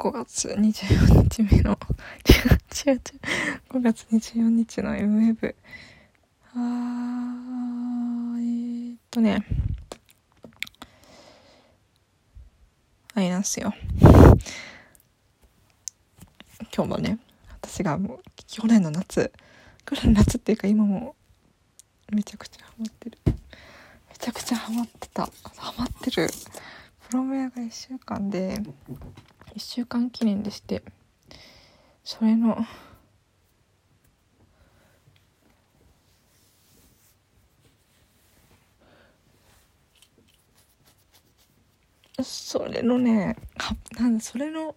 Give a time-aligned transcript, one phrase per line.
[0.00, 1.72] 5月24日目の、
[2.26, 2.32] 違
[2.88, 3.00] う違う違う、
[3.68, 5.54] 5月24日の M ウェブ。
[6.54, 9.44] あー、えー、っとね、
[13.12, 13.74] あれなんすよ。
[16.74, 17.18] 今日もね、
[17.60, 19.30] 私がもう去年の夏、
[19.84, 21.14] 去年の夏っていうか今も
[22.10, 23.18] めちゃくちゃハマってる。
[23.26, 23.34] め
[24.18, 25.28] ちゃくちゃハマってた。
[25.58, 26.26] ハマってる。
[27.10, 28.56] プロメアが1週間で、
[29.54, 30.82] 1週間記念でして
[32.04, 32.64] それの
[42.22, 43.36] それのね
[43.98, 44.74] なんだそれの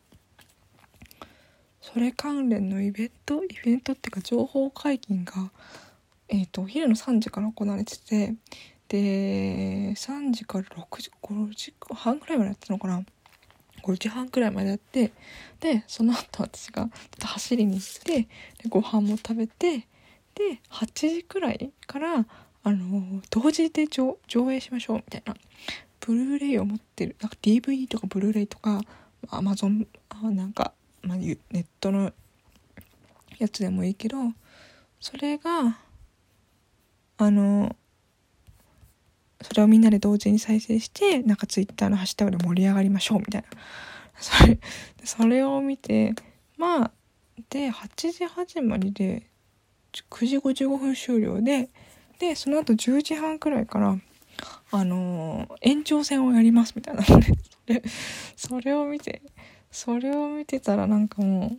[1.82, 5.52] それ関連のイベントイベントっていうか情報解禁が
[6.30, 8.36] えっ、ー、とお昼の3時から行われてて
[8.88, 13.04] で3時から6時5時半ぐらいまでやってたのかな
[13.84, 15.12] 5時半くらいまでやって
[15.60, 16.90] でその後私が
[17.22, 18.28] 走りに行ってで
[18.70, 19.88] ご飯も食べて
[20.36, 22.26] で8時くらいから
[22.66, 24.18] あの同時で上
[24.52, 25.36] 映しましょうみたいな
[26.00, 28.82] ブルーレイを持ってるなんか DVD とかブルーレイとか
[29.30, 29.88] アマゾン
[30.22, 32.12] なんか、まあ、ネットの
[33.40, 34.18] やつでもいいけど
[35.00, 35.78] それが
[37.18, 37.76] あの
[39.44, 43.48] それをみんなで同時に再生してなんかツイッターのハッシュタグで盛り上がりましょうみたいな。
[44.16, 44.60] それ
[45.04, 46.14] それを見て
[46.58, 46.92] まあ
[47.50, 49.28] で8時始まりで
[49.92, 51.70] 9時55分終了で
[52.20, 53.98] でその後10時半くらいから
[54.72, 57.34] あのー、延長戦をやりますみたいなので
[57.66, 57.84] それ
[58.36, 59.22] それを見て
[59.72, 61.58] それを見てたらなんかもう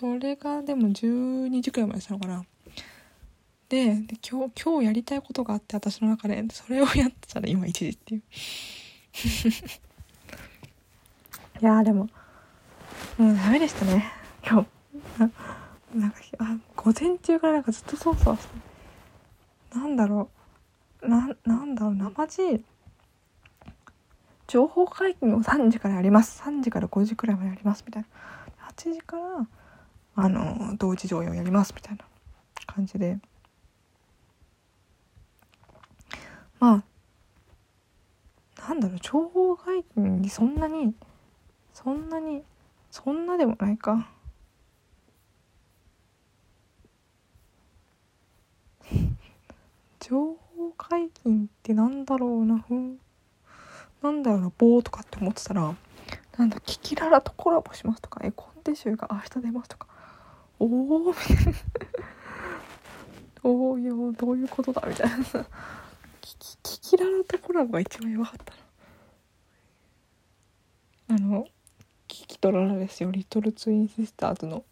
[0.00, 2.44] それがでも12時くらいまでしたのかな。
[3.72, 8.22] で今日今日やりたいことがあって私の中でそれをやってたら今1時っていう。
[11.58, 12.10] いやでも
[13.16, 14.12] もうダメでしたね。
[14.46, 14.66] 今
[15.18, 15.30] 日。
[15.98, 18.38] なんかあ午前中からなんかずっとそうそう
[19.74, 20.28] なんだろ
[21.00, 21.08] う。
[21.08, 21.94] ななんだろう。
[21.94, 22.62] なまじ
[24.48, 26.42] 情報解禁を3時からやります。
[26.42, 27.84] 3時から5時くらいまでやります。
[27.86, 28.68] みたいな。
[28.68, 29.46] 8時から
[30.16, 31.72] あの同時上映をやります。
[31.74, 32.04] みたいな
[32.66, 33.18] 感じで。
[36.62, 36.84] ま
[38.58, 40.94] あなんだろう情報解禁にそんなに
[41.74, 42.44] そんなに
[42.88, 44.08] そんなでもないか。
[49.98, 53.00] 情報解禁ってなんだろうなふん。
[54.00, 55.74] なんだろうな棒とかって思ってたら
[56.38, 59.88] なんだキキララとコラボしますとか絵コンテ集が明日出ますとか。
[60.60, 60.68] おお
[61.08, 61.54] みたい
[63.42, 63.76] おお
[64.12, 65.16] どういうことだみたいな。
[66.22, 68.54] キキキキララとコラボが一番やばかった
[71.12, 71.16] な。
[71.16, 71.46] あの
[72.08, 74.64] キキとララですよリトルツインシスターズの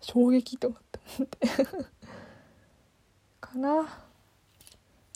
[0.00, 1.48] 衝撃とかって思って。
[3.40, 3.98] かな。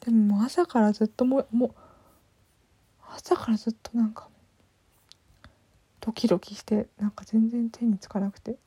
[0.05, 1.75] でももう朝からずっとももう
[3.16, 4.28] 朝からずっとなんか
[6.00, 8.59] ドキドキしてなんか全然手につかなくて。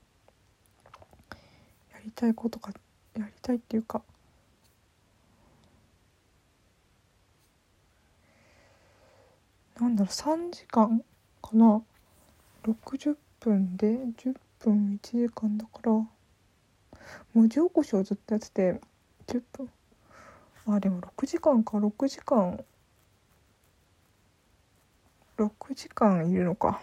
[1.92, 2.72] やりたいことが
[3.18, 4.04] やりたいっていうか
[9.96, 11.02] なんだろう3時間
[11.42, 11.82] かな
[12.66, 15.92] ？60分で10分1時間だから。
[17.34, 18.82] 文字起こしをずっとやってて
[19.28, 19.70] 10分。
[20.68, 21.78] あでも6時間か。
[21.78, 22.66] 6時間。
[25.38, 26.82] 6時間いるのか。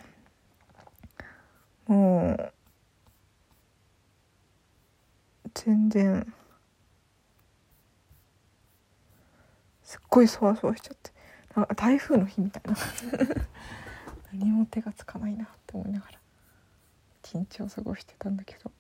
[1.87, 2.53] もう
[5.53, 6.33] 全然
[9.83, 11.12] すっごいそわそわしちゃって。
[11.55, 12.77] な台風の日みたいな。
[14.33, 16.19] 何も手がつかないなって思いながら
[17.23, 18.71] 一日を過ごしてたんだけど。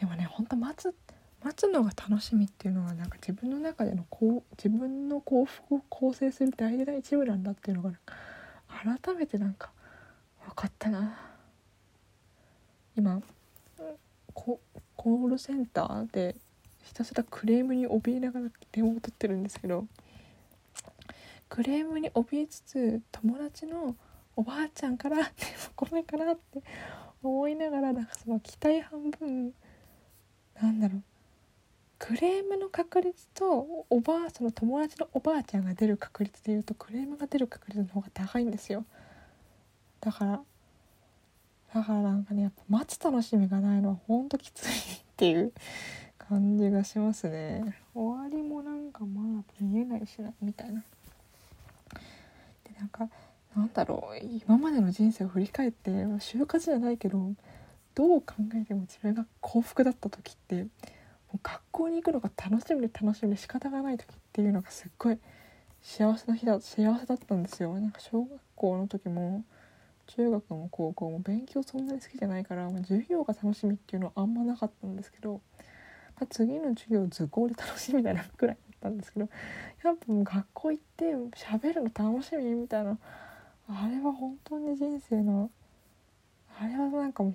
[0.00, 0.94] でもねほんと待つ
[1.42, 7.92] 待つのが楽しみっていうのはなんか自分の中でのこう自分の幸福を構成する大事な一部なんだっていうのが
[9.02, 9.70] 改めてなんか
[10.48, 11.18] 分かったな。
[12.96, 13.20] 今
[14.34, 16.34] コールセンターで
[16.82, 19.86] ひたすらクレームに怯えながら電話を取ってるんですけど
[21.48, 23.96] クレームに怯えつつ友達の
[24.34, 25.16] おばあちゃんから
[25.76, 26.62] 「ごめんかな」って
[27.22, 29.54] 思いながらなんかその期待半分
[30.60, 31.02] なんだろう。
[31.98, 38.84] クレームの確率とおばあその友達のおばあちゃんが出る確率でいうとクレームが出る確率の方が高いんですよ。
[40.00, 40.42] だから
[41.72, 45.52] だからなんかねやっぱ待つ楽しみがないのはほんときついっていう
[46.18, 47.76] 感じがしますね。
[47.94, 50.84] 終わりもなんかまだ見えないしなみたいな。
[52.78, 53.08] なんか
[53.56, 57.32] なんだろう今までの人生を振り返って就活じゃないけど
[57.94, 60.68] どう考えても自分が幸福だった時っても
[61.34, 65.18] う学校に行くのが楽しみで楽しみで仕方がない時っていうのがすっごい
[65.82, 67.78] 幸せな日だ幸せだったんですよ。
[67.78, 69.44] なんか小学校の時も
[70.08, 75.40] 中学も高校も勉強そんなに好きじゃないから、まあ、授業が楽しみっていうのはあんまなかったんですけど、
[76.18, 78.56] まあ、次の授業図工で楽しみだなくらい。
[78.76, 79.28] ったんですけど
[79.82, 81.04] やっぱもう学校行って
[81.36, 82.98] 喋るの楽しみみたいな。
[83.68, 85.50] あれは本当に人生の
[86.60, 87.34] あれはなんかも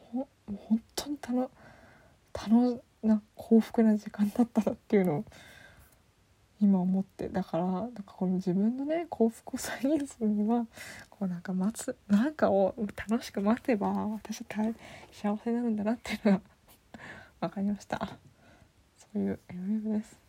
[0.49, 1.51] う本当に楽
[2.33, 5.25] 楽な幸福な時間だったなっていうのを
[6.61, 7.27] 今思って。
[7.27, 10.65] だからなんかこの自分のね幸福を再現するには
[11.09, 12.75] こうなんか待つなんかを
[13.09, 14.73] 楽しく待てば私大
[15.11, 16.41] 幸せになるんだなっていうのが
[17.41, 18.17] 分かりました。
[18.97, 20.20] そういう MM です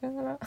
[0.00, 0.38] さよなら。